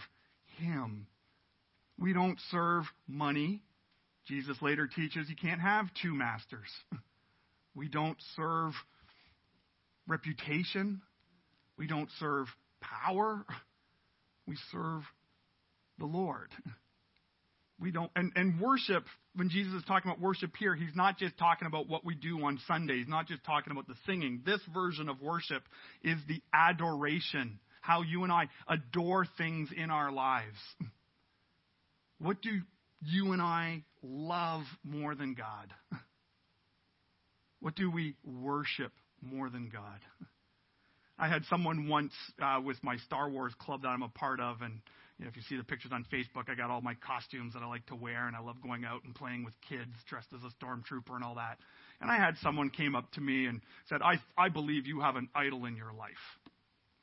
[0.58, 1.06] Him.
[1.98, 3.62] We don't serve money.
[4.26, 6.68] Jesus later teaches you can't have two masters.
[7.76, 8.72] We don't serve
[10.06, 11.02] reputation.
[11.76, 12.46] We don't serve
[12.80, 13.44] power.
[14.46, 15.02] We serve
[15.98, 16.50] the Lord.
[17.80, 21.36] We don't, and, and worship, when Jesus is talking about worship here, he's not just
[21.36, 22.98] talking about what we do on Sunday.
[22.98, 24.42] He's not just talking about the singing.
[24.46, 25.62] This version of worship
[26.02, 30.56] is the adoration, how you and I adore things in our lives.
[32.18, 32.60] What do
[33.02, 36.00] you and I love more than God?
[37.60, 40.00] What do we worship more than God?
[41.18, 44.62] I had someone once uh, with my Star Wars club that I'm a part of,
[44.62, 44.80] and
[45.18, 47.62] you know, if you see the pictures on Facebook, I got all my costumes that
[47.62, 50.40] I like to wear, and I love going out and playing with kids dressed as
[50.42, 51.58] a stormtrooper and all that.
[52.00, 55.14] And I had someone came up to me and said, "I I believe you have
[55.14, 56.24] an idol in your life."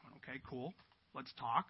[0.04, 0.74] Went, okay, cool.
[1.16, 1.68] Let's talk.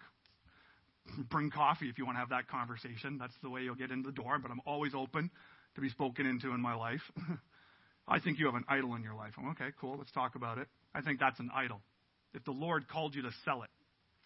[1.30, 3.18] Bring coffee if you want to have that conversation.
[3.18, 4.38] That's the way you'll get into the door.
[4.40, 5.30] But I'm always open
[5.76, 7.02] to be spoken into in my life.
[8.08, 9.34] I think you have an idol in your life.
[9.38, 9.96] I'm, okay, cool.
[9.96, 10.66] Let's talk about it.
[10.92, 11.80] I think that's an idol.
[12.34, 13.70] If the Lord called you to sell it,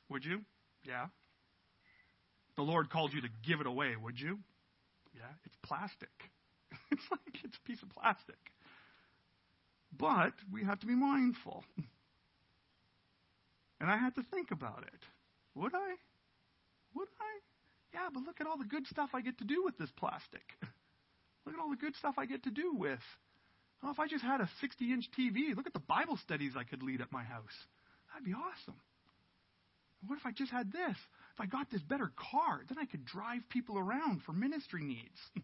[0.09, 0.41] would you?
[0.83, 1.07] Yeah
[2.57, 4.39] the Lord called you to give it away, would you?
[5.15, 6.31] Yeah, it's plastic.
[6.91, 8.39] it's like it's a piece of plastic.
[9.97, 11.65] But we have to be mindful.
[13.79, 15.01] And I had to think about it.
[15.55, 15.95] Would I?
[16.95, 17.33] Would I?
[17.93, 20.43] Yeah, but look at all the good stuff I get to do with this plastic.
[21.45, 23.05] Look at all the good stuff I get to do with.
[23.83, 26.65] Oh, if I just had a 60 inch TV, look at the Bible studies I
[26.65, 27.55] could lead at my house.
[28.13, 28.75] That'd be awesome.
[30.09, 30.97] What if I just had this?
[31.37, 35.19] If I got this better car, then I could drive people around for ministry needs.
[35.37, 35.43] if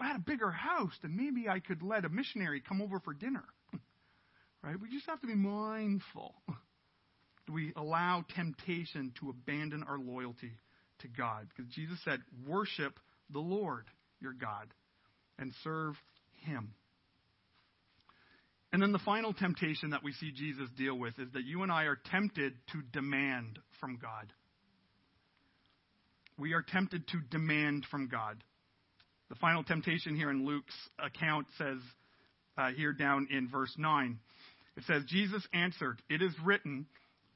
[0.00, 3.12] I had a bigger house, then maybe I could let a missionary come over for
[3.12, 3.44] dinner.
[4.62, 4.80] right?
[4.80, 6.36] We just have to be mindful.
[7.46, 10.52] Do we allow temptation to abandon our loyalty
[11.00, 11.48] to God?
[11.48, 13.86] Because Jesus said, worship the Lord
[14.20, 14.72] your God
[15.36, 15.94] and serve
[16.46, 16.74] him.
[18.72, 21.72] And then the final temptation that we see Jesus deal with is that you and
[21.72, 24.32] I are tempted to demand from God.
[26.38, 28.42] We are tempted to demand from God.
[29.28, 31.78] The final temptation here in Luke's account says,
[32.56, 34.18] uh, here down in verse 9,
[34.76, 36.86] it says, Jesus answered, It is written,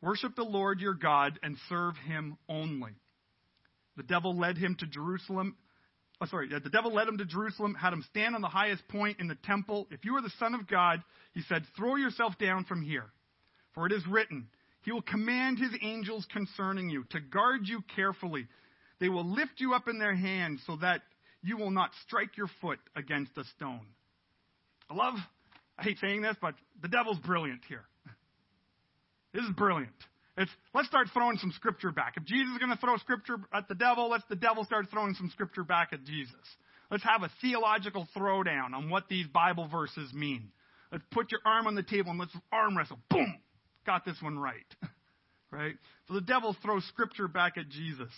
[0.01, 2.93] Worship the Lord your God and serve him only.
[3.97, 5.57] The devil led him to Jerusalem
[6.21, 9.21] oh, sorry, the devil led him to Jerusalem, had him stand on the highest point
[9.21, 9.87] in the temple.
[9.91, 13.07] If you are the Son of God, he said, throw yourself down from here.
[13.75, 14.49] For it is written,
[14.83, 18.49] He will command His angels concerning you to guard you carefully.
[19.01, 21.03] They will lift you up in their hands so that
[21.43, 23.87] you will not strike your foot against a stone.
[24.91, 25.15] I love,
[25.79, 27.85] I hate saying this, but the devil's brilliant here.
[29.33, 29.93] This is brilliant.
[30.37, 32.15] It's, let's start throwing some scripture back.
[32.17, 35.15] If Jesus is going to throw scripture at the devil, let's the devil start throwing
[35.15, 36.35] some scripture back at Jesus.
[36.91, 40.51] Let's have a theological throwdown on what these Bible verses mean.
[40.91, 42.99] Let's put your arm on the table and let's arm wrestle.
[43.11, 43.37] Boom!
[43.85, 44.65] Got this one right.
[45.51, 45.75] right?
[46.07, 48.11] So the devil throws scripture back at Jesus,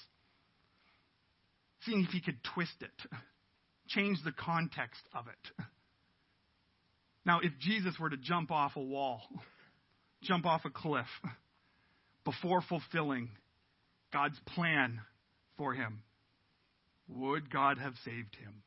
[1.84, 3.10] seeing if he could twist it,
[3.88, 5.64] change the context of it.
[7.24, 9.22] Now, if Jesus were to jump off a wall,
[10.22, 11.06] jump off a cliff,
[12.24, 13.30] before fulfilling
[14.12, 15.00] God's plan
[15.56, 16.02] for him,
[17.08, 18.62] would God have saved him?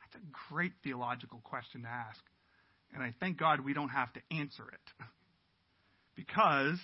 [0.00, 2.20] That's a great theological question to ask.
[2.92, 5.04] And I thank God we don't have to answer it.
[6.14, 6.78] Because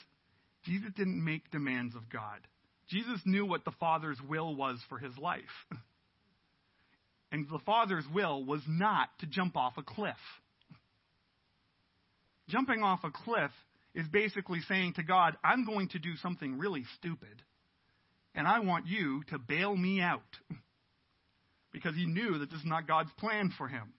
[0.64, 2.40] Jesus didn't make demands of God.
[2.90, 5.42] Jesus knew what the Father's will was for his life.
[7.32, 10.16] And the Father's will was not to jump off a cliff.
[12.48, 13.52] Jumping off a cliff
[13.94, 17.42] is basically saying to God, I'm going to do something really stupid,
[18.34, 20.22] and I want you to bail me out.
[21.72, 23.92] because he knew that this is not God's plan for him.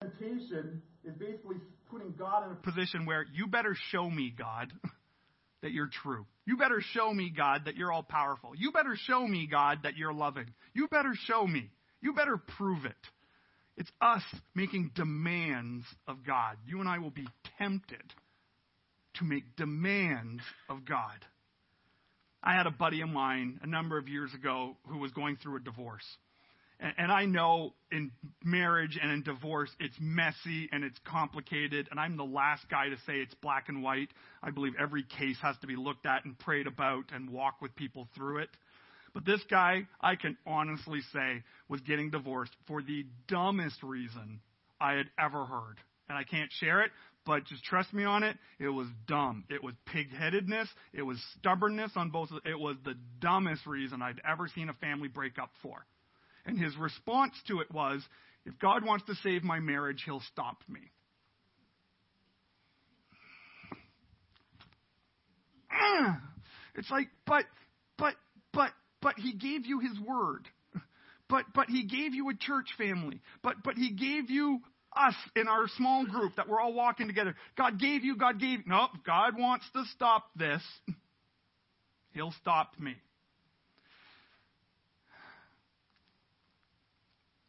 [0.00, 1.56] Temptation is basically
[1.90, 4.72] putting God in a position where you better show me, God,
[5.62, 6.26] that you're true.
[6.46, 8.52] You better show me, God, that you're all powerful.
[8.56, 10.46] You better show me, God, that you're loving.
[10.72, 11.70] You better show me.
[12.00, 12.92] You better prove it.
[13.76, 14.22] It's us
[14.54, 16.56] making demands of God.
[16.66, 17.26] You and I will be
[17.58, 18.02] tempted
[19.14, 21.24] to make demands of God.
[22.42, 25.56] I had a buddy of mine a number of years ago who was going through
[25.56, 26.04] a divorce.
[26.80, 28.12] And, I know in
[28.44, 31.88] marriage and in divorce, it's messy and it's complicated.
[31.90, 34.10] And I'm the last guy to say it's black and white.
[34.44, 37.74] I believe every case has to be looked at and prayed about and walk with
[37.74, 38.50] people through it.
[39.12, 44.40] But this guy, I can honestly say, was getting divorced for the dumbest reason
[44.80, 45.78] I had ever heard.
[46.08, 46.92] And I can't share it,
[47.26, 48.36] but just trust me on it.
[48.60, 49.44] It was dumb.
[49.50, 50.68] It was pigheadedness.
[50.94, 52.30] It was stubbornness on both.
[52.44, 55.84] It was the dumbest reason I'd ever seen a family break up for.
[56.46, 58.02] And his response to it was,
[58.46, 60.80] if God wants to save my marriage, he'll stop me.
[66.78, 67.44] It's like, but,
[67.96, 68.14] but,
[68.52, 68.70] but,
[69.02, 70.46] but he gave you his word.
[71.28, 73.20] But, but he gave you a church family.
[73.42, 74.60] But, but he gave you
[74.96, 77.34] us in our small group that we're all walking together.
[77.56, 78.66] God gave you, God gave.
[78.66, 80.62] No, God wants to stop this.
[82.12, 82.94] He'll stop me.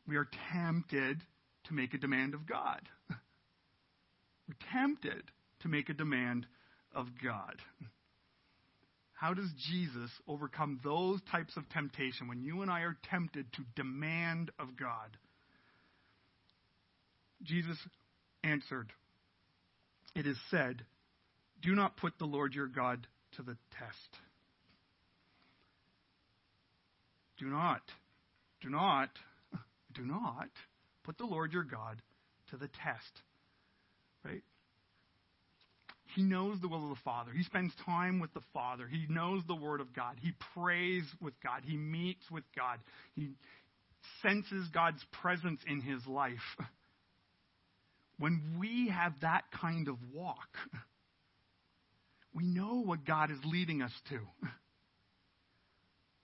[0.09, 1.21] We are tempted
[1.65, 2.81] to make a demand of God.
[3.09, 5.23] We're tempted
[5.61, 6.47] to make a demand
[6.95, 7.55] of God.
[9.13, 13.61] How does Jesus overcome those types of temptation when you and I are tempted to
[13.75, 15.15] demand of God?
[17.43, 17.77] Jesus
[18.43, 18.91] answered,
[20.15, 20.85] It is said,
[21.61, 24.17] Do not put the Lord your God to the test.
[27.37, 27.81] Do not,
[28.61, 29.09] do not
[29.93, 30.49] do not
[31.03, 32.01] put the Lord your God
[32.51, 33.21] to the test.
[34.23, 34.43] Right?
[36.15, 37.31] He knows the will of the Father.
[37.35, 38.87] He spends time with the Father.
[38.87, 40.15] He knows the Word of God.
[40.19, 41.61] He prays with God.
[41.63, 42.79] He meets with God.
[43.15, 43.29] He
[44.21, 46.37] senses God's presence in his life.
[48.17, 50.57] When we have that kind of walk,
[52.33, 54.19] we know what God is leading us to.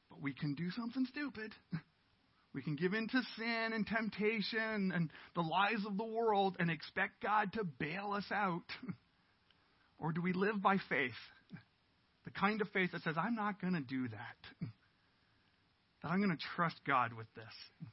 [0.09, 1.53] But we can do something stupid.
[2.55, 6.71] We can give in to sin and temptation and the lies of the world and
[6.71, 8.63] expect God to bail us out.
[9.99, 11.11] or do we live by faith?
[12.23, 14.67] The kind of faith that says, I'm not going to do that.
[16.01, 17.53] That I'm going to trust God with this.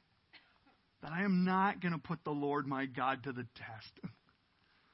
[1.01, 4.13] That I am not going to put the Lord my God to the test.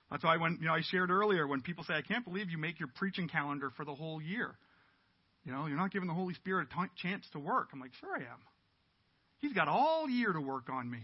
[0.09, 2.57] That's why when you know I shared earlier when people say, I can't believe you
[2.57, 4.55] make your preaching calendar for the whole year.
[5.45, 7.69] You know, you're not giving the Holy Spirit a t- chance to work.
[7.73, 8.39] I'm like, sure I am.
[9.39, 10.99] He's got all year to work on me.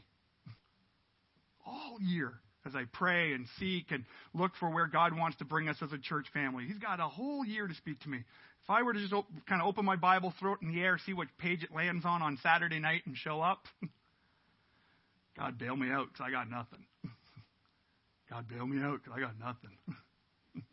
[1.65, 2.33] All year
[2.65, 5.91] as I pray and seek and look for where God wants to bring us as
[5.93, 6.65] a church family.
[6.65, 8.17] He's got a whole year to speak to me.
[8.17, 10.81] If I were to just op- kind of open my Bible, throw it in the
[10.81, 13.65] air, see what page it lands on on Saturday night and show up,
[15.37, 16.85] God bail me out because I got nothing.
[18.29, 19.77] God bail me out because I got nothing.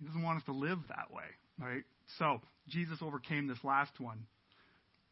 [0.00, 1.22] he doesn't want us to live that way,
[1.60, 1.84] right?
[2.18, 4.26] So Jesus overcame this last one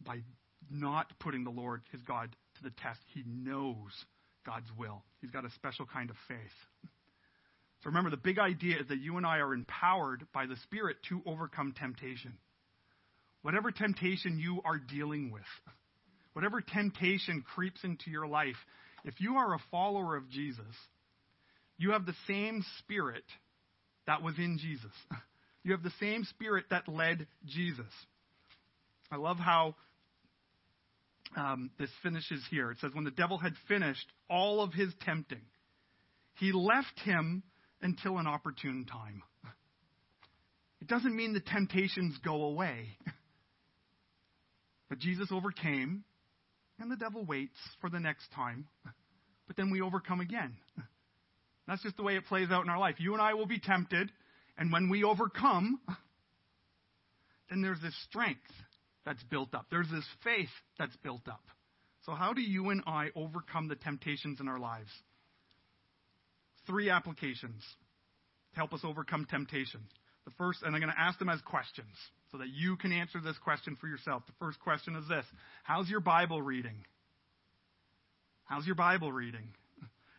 [0.05, 0.23] by
[0.71, 3.01] not putting the Lord, his God, to the test.
[3.15, 3.91] He knows
[4.45, 5.03] God's will.
[5.21, 6.91] He's got a special kind of faith.
[7.83, 10.97] So remember, the big idea is that you and I are empowered by the Spirit
[11.11, 12.35] to overcome temptation.
[13.43, 15.43] Whatever temptation you are dealing with,
[16.33, 18.57] whatever temptation creeps into your life,
[19.05, 20.65] if you are a follower of Jesus,
[21.77, 23.25] you have the same Spirit
[24.07, 24.93] that was in Jesus.
[25.65, 27.93] You have the same Spirit that led Jesus.
[29.11, 29.75] I love how
[31.37, 32.71] um, this finishes here.
[32.71, 35.43] It says, When the devil had finished all of his tempting,
[36.35, 37.43] he left him
[37.83, 39.23] until an opportune time.
[40.81, 42.97] It doesn't mean the temptations go away.
[44.89, 46.05] But Jesus overcame,
[46.79, 48.67] and the devil waits for the next time.
[49.47, 50.57] But then we overcome again.
[51.67, 52.95] That's just the way it plays out in our life.
[52.99, 54.11] You and I will be tempted,
[54.57, 55.81] and when we overcome,
[57.51, 58.41] then there's this strength
[59.09, 59.65] that's built up.
[59.71, 61.41] There's this faith that's built up.
[62.05, 64.91] So, how do you and I overcome the temptations in our lives?
[66.67, 67.63] Three applications
[68.53, 69.81] to help us overcome temptation.
[70.27, 71.89] The first, and I'm going to ask them as questions
[72.31, 74.25] so that you can answer this question for yourself.
[74.27, 75.25] The first question is this
[75.63, 76.85] How's your Bible reading?
[78.45, 79.49] How's your Bible reading?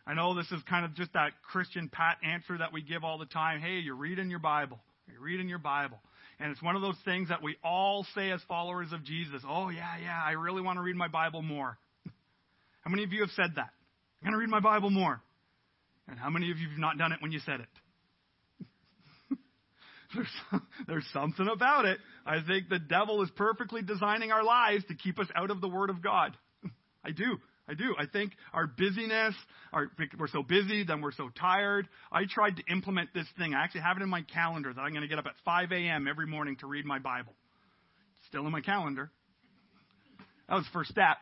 [0.04, 3.18] I know this is kind of just that Christian pat answer that we give all
[3.18, 3.60] the time.
[3.60, 4.80] Hey, you're reading your Bible.
[5.12, 6.00] You're reading your Bible.
[6.40, 9.42] And it's one of those things that we all say as followers of Jesus.
[9.46, 11.78] Oh, yeah, yeah, I really want to read my Bible more.
[12.80, 13.68] How many of you have said that?
[14.22, 15.20] I'm going to read my Bible more.
[16.08, 18.66] And how many of you have not done it when you said it?
[20.14, 20.26] there's,
[20.88, 21.98] there's something about it.
[22.26, 25.68] I think the devil is perfectly designing our lives to keep us out of the
[25.68, 26.36] Word of God.
[27.04, 27.38] I do.
[27.70, 27.94] I do.
[27.96, 29.34] I think our busyness,
[29.72, 31.88] our, we're so busy, then we're so tired.
[32.10, 33.54] I tried to implement this thing.
[33.54, 35.70] I actually have it in my calendar that I'm going to get up at 5
[35.70, 36.08] a.m.
[36.08, 37.32] every morning to read my Bible.
[38.26, 39.12] Still in my calendar.
[40.48, 41.18] That was the first step.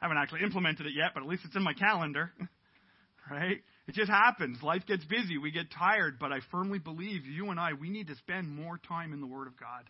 [0.00, 2.32] I haven't actually implemented it yet, but at least it's in my calendar.
[3.30, 3.58] right?
[3.86, 4.62] It just happens.
[4.62, 5.36] Life gets busy.
[5.36, 8.78] We get tired, but I firmly believe you and I, we need to spend more
[8.88, 9.84] time in the Word of God.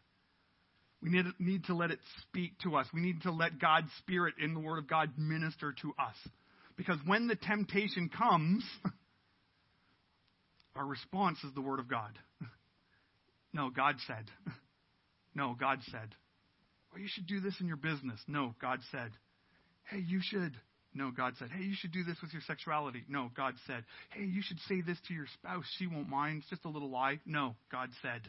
[1.02, 2.86] We need, need to let it speak to us.
[2.92, 6.14] We need to let God's Spirit in the Word of God minister to us.
[6.76, 8.64] Because when the temptation comes,
[10.76, 12.18] our response is the Word of God.
[13.52, 14.30] No, God said.
[15.34, 16.14] No, God said.
[16.92, 18.18] Well, you should do this in your business.
[18.26, 19.12] No, God said.
[19.84, 20.52] Hey, you should.
[20.92, 21.50] No, God said.
[21.50, 23.04] Hey, you should do this with your sexuality.
[23.08, 23.84] No, God said.
[24.10, 25.64] Hey, you should say this to your spouse.
[25.78, 26.38] She won't mind.
[26.40, 27.20] It's just a little lie.
[27.24, 28.22] No, God said.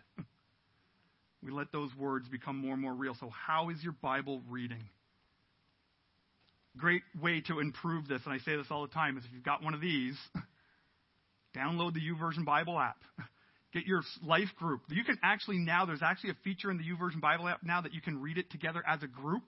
[1.43, 3.15] We let those words become more and more real.
[3.19, 4.83] So, how is your Bible reading?
[6.77, 9.43] Great way to improve this, and I say this all the time, is if you've
[9.43, 10.15] got one of these,
[11.55, 13.01] download the YouVersion Bible app.
[13.73, 14.81] Get your life group.
[14.89, 17.93] You can actually now, there's actually a feature in the YouVersion Bible app now that
[17.93, 19.43] you can read it together as a group.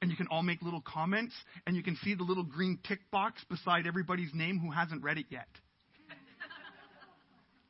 [0.00, 1.34] And you can all make little comments,
[1.66, 5.18] and you can see the little green tick box beside everybody's name who hasn't read
[5.18, 5.48] it yet.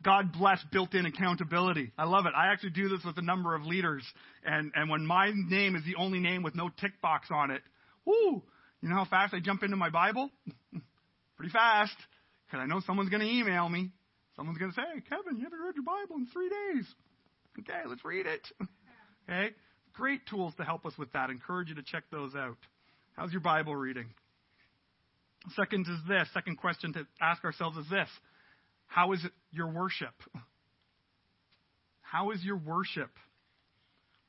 [0.05, 1.91] God bless built-in accountability.
[1.97, 2.33] I love it.
[2.37, 4.05] I actually do this with a number of leaders,
[4.45, 7.63] and and when my name is the only name with no tick box on it,
[8.05, 8.43] whoo!
[8.83, 10.31] You know how fast I jump into my Bible?
[11.37, 11.97] Pretty fast,
[12.47, 13.91] because I know someone's going to email me.
[14.37, 16.87] Someone's going to say, hey, Kevin, you haven't read your Bible in three days.
[17.61, 18.47] Okay, let's read it.
[19.27, 19.55] Okay,
[19.95, 21.31] great tools to help us with that.
[21.31, 22.59] Encourage you to check those out.
[23.17, 24.05] How's your Bible reading?
[25.57, 26.29] Second is this.
[26.35, 28.11] Second question to ask ourselves is this
[28.87, 29.21] how is
[29.51, 30.15] your worship?
[32.03, 33.11] How is your worship?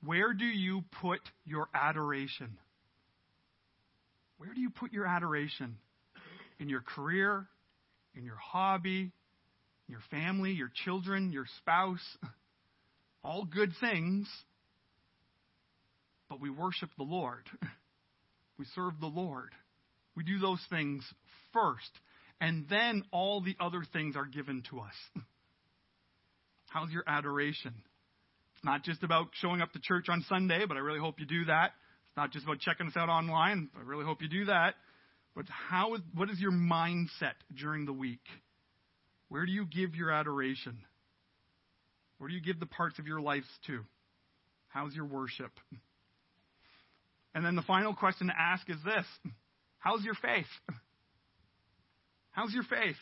[0.04, 2.58] Where do you put your adoration?
[4.38, 5.78] Where do you put your adoration?
[6.60, 7.48] In your career,
[8.16, 9.12] in your hobby,
[9.88, 12.18] your family, your children, your spouse.
[13.24, 14.28] All good things.
[16.30, 17.44] But we worship the Lord.
[18.58, 19.50] We serve the Lord.
[20.16, 21.04] We do those things
[21.52, 21.92] first
[22.42, 24.94] and then all the other things are given to us.
[26.70, 27.74] How's your adoration?
[28.56, 31.26] It's not just about showing up to church on Sunday, but I really hope you
[31.26, 31.72] do that.
[32.08, 33.70] It's not just about checking us out online.
[33.78, 34.76] I really hope you do that.
[35.36, 38.24] But how is, what is your mindset during the week?
[39.30, 40.78] Where do you give your adoration?
[42.18, 43.80] Where do you give the parts of your lives to?
[44.70, 45.52] How's your worship?
[47.34, 49.06] And then the final question to ask is this
[49.80, 50.46] How's your faith?
[52.36, 52.98] How's your faith?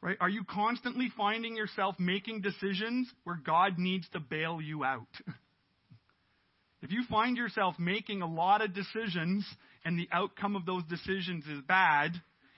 [0.00, 0.16] Right?
[0.20, 5.08] Are you constantly finding yourself making decisions where God needs to bail you out?
[6.82, 9.44] if you find yourself making a lot of decisions
[9.84, 12.12] and the outcome of those decisions is bad,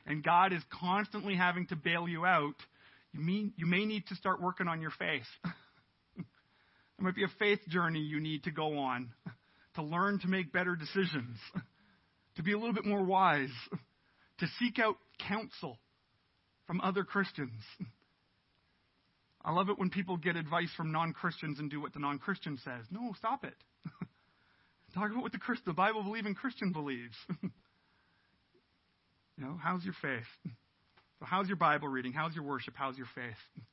[0.07, 2.57] and God is constantly having to bail you out,
[3.13, 5.23] you, mean, you may need to start working on your faith.
[6.17, 6.25] there
[6.99, 9.13] might be a faith journey you need to go on
[9.77, 11.39] to learn to make better decisions,
[12.37, 13.49] to be a little bit more wise,
[14.39, 14.97] to seek out
[15.29, 15.79] counsel
[16.67, 17.63] from other Christians.
[19.45, 22.19] I love it when people get advice from non Christians and do what the non
[22.19, 22.87] Christian says.
[22.91, 23.55] No, stop it.
[24.95, 27.17] Talk about what the, Christ, the Bible believing Christian believes.
[27.43, 27.51] you
[29.39, 30.25] know, how's your faith?
[31.19, 32.13] So, how's your Bible reading?
[32.13, 32.75] How's your worship?
[32.77, 33.65] How's your faith?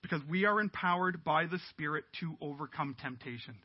[0.00, 3.56] Because we are empowered by the Spirit to overcome temptation.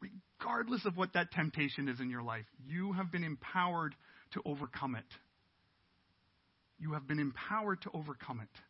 [0.00, 3.94] Regardless of what that temptation is in your life, you have been empowered
[4.34, 5.04] to overcome it.
[6.78, 8.60] You have been empowered to overcome it.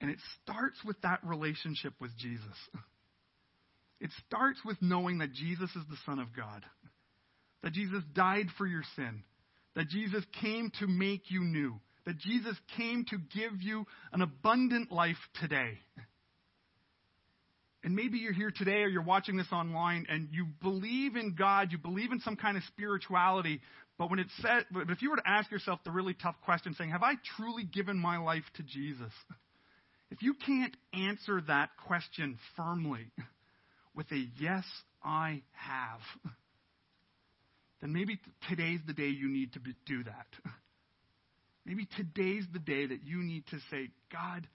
[0.00, 2.56] And it starts with that relationship with Jesus.
[4.02, 6.64] It starts with knowing that Jesus is the Son of God,
[7.62, 9.22] that Jesus died for your sin,
[9.76, 14.90] that Jesus came to make you new, that Jesus came to give you an abundant
[14.90, 15.78] life today.
[17.84, 21.68] And maybe you're here today or you're watching this online and you believe in God,
[21.70, 23.60] you believe in some kind of spirituality,
[24.00, 26.74] but when it's said, but if you were to ask yourself the really tough question
[26.74, 29.12] saying, have I truly given my life to Jesus?
[30.10, 33.12] If you can't answer that question firmly
[33.94, 34.64] with a yes,
[35.04, 36.00] I have,
[37.82, 40.52] then maybe today's the day you need to be, do that.
[41.66, 44.48] Maybe today's the day that you need to say, God,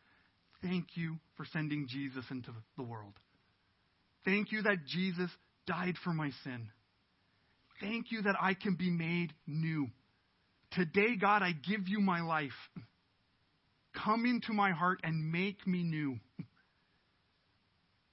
[0.64, 3.14] thank you for sending Jesus into the world.
[4.26, 5.30] Thank you that Jesus
[5.68, 6.70] died for my sin.
[7.82, 9.88] Thank you that I can be made new.
[10.72, 12.52] Today, God, I give you my life.
[14.04, 16.20] Come into my heart and make me new.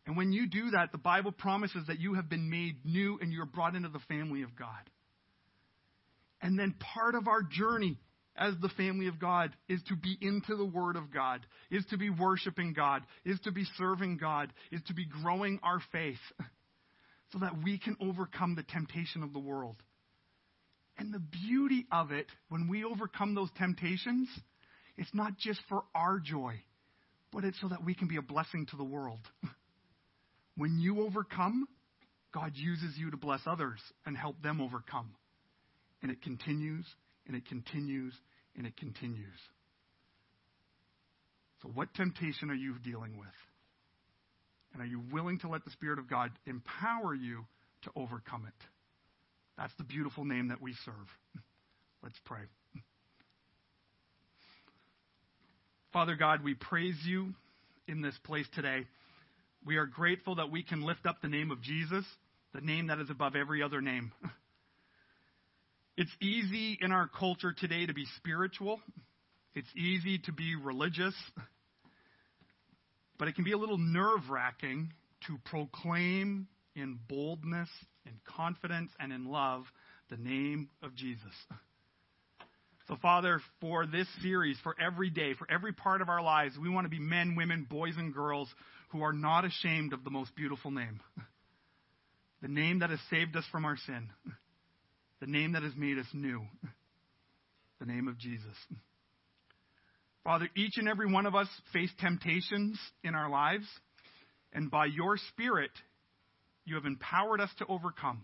[0.06, 3.32] And when you do that, the Bible promises that you have been made new and
[3.32, 4.90] you're brought into the family of God.
[6.40, 7.98] And then part of our journey
[8.36, 11.40] as the family of God is to be into the Word of God,
[11.70, 15.80] is to be worshiping God, is to be serving God, is to be growing our
[15.92, 16.18] faith
[17.32, 19.76] so that we can overcome the temptation of the world.
[20.98, 24.28] And the beauty of it, when we overcome those temptations,
[24.96, 26.60] it's not just for our joy,
[27.32, 29.20] but it's so that we can be a blessing to the world.
[30.56, 31.66] When you overcome,
[32.32, 35.14] God uses you to bless others and help them overcome.
[36.02, 36.84] And it continues
[37.26, 38.12] and it continues
[38.56, 39.38] and it continues.
[41.62, 43.28] So, what temptation are you dealing with?
[44.72, 47.44] And are you willing to let the Spirit of God empower you
[47.82, 48.66] to overcome it?
[49.58, 51.08] That's the beautiful name that we serve.
[52.02, 52.40] Let's pray.
[55.92, 57.34] Father God, we praise you
[57.86, 58.86] in this place today.
[59.64, 62.04] We are grateful that we can lift up the name of Jesus,
[62.54, 64.12] the name that is above every other name.
[65.94, 68.80] It's easy in our culture today to be spiritual.
[69.54, 71.14] It's easy to be religious.
[73.22, 74.92] But it can be a little nerve wracking
[75.28, 77.68] to proclaim in boldness,
[78.04, 79.62] in confidence, and in love
[80.10, 81.32] the name of Jesus.
[82.88, 86.68] So, Father, for this series, for every day, for every part of our lives, we
[86.68, 88.48] want to be men, women, boys, and girls
[88.88, 90.98] who are not ashamed of the most beautiful name.
[92.42, 94.10] The name that has saved us from our sin
[95.20, 96.42] the name that has made us new,
[97.78, 98.56] the name of Jesus.
[100.24, 103.66] Father, each and every one of us face temptations in our lives,
[104.52, 105.72] and by your Spirit,
[106.64, 108.22] you have empowered us to overcome.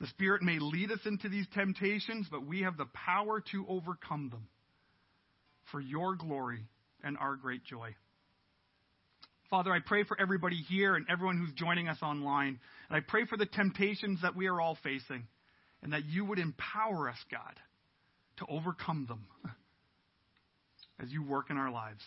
[0.00, 4.28] The Spirit may lead us into these temptations, but we have the power to overcome
[4.28, 4.48] them
[5.70, 6.66] for your glory
[7.02, 7.94] and our great joy.
[9.48, 12.58] Father, I pray for everybody here and everyone who's joining us online.
[12.88, 15.26] And I pray for the temptations that we are all facing
[15.82, 17.54] and that you would empower us, God,
[18.38, 19.26] to overcome them
[21.02, 22.04] as you work in our lives.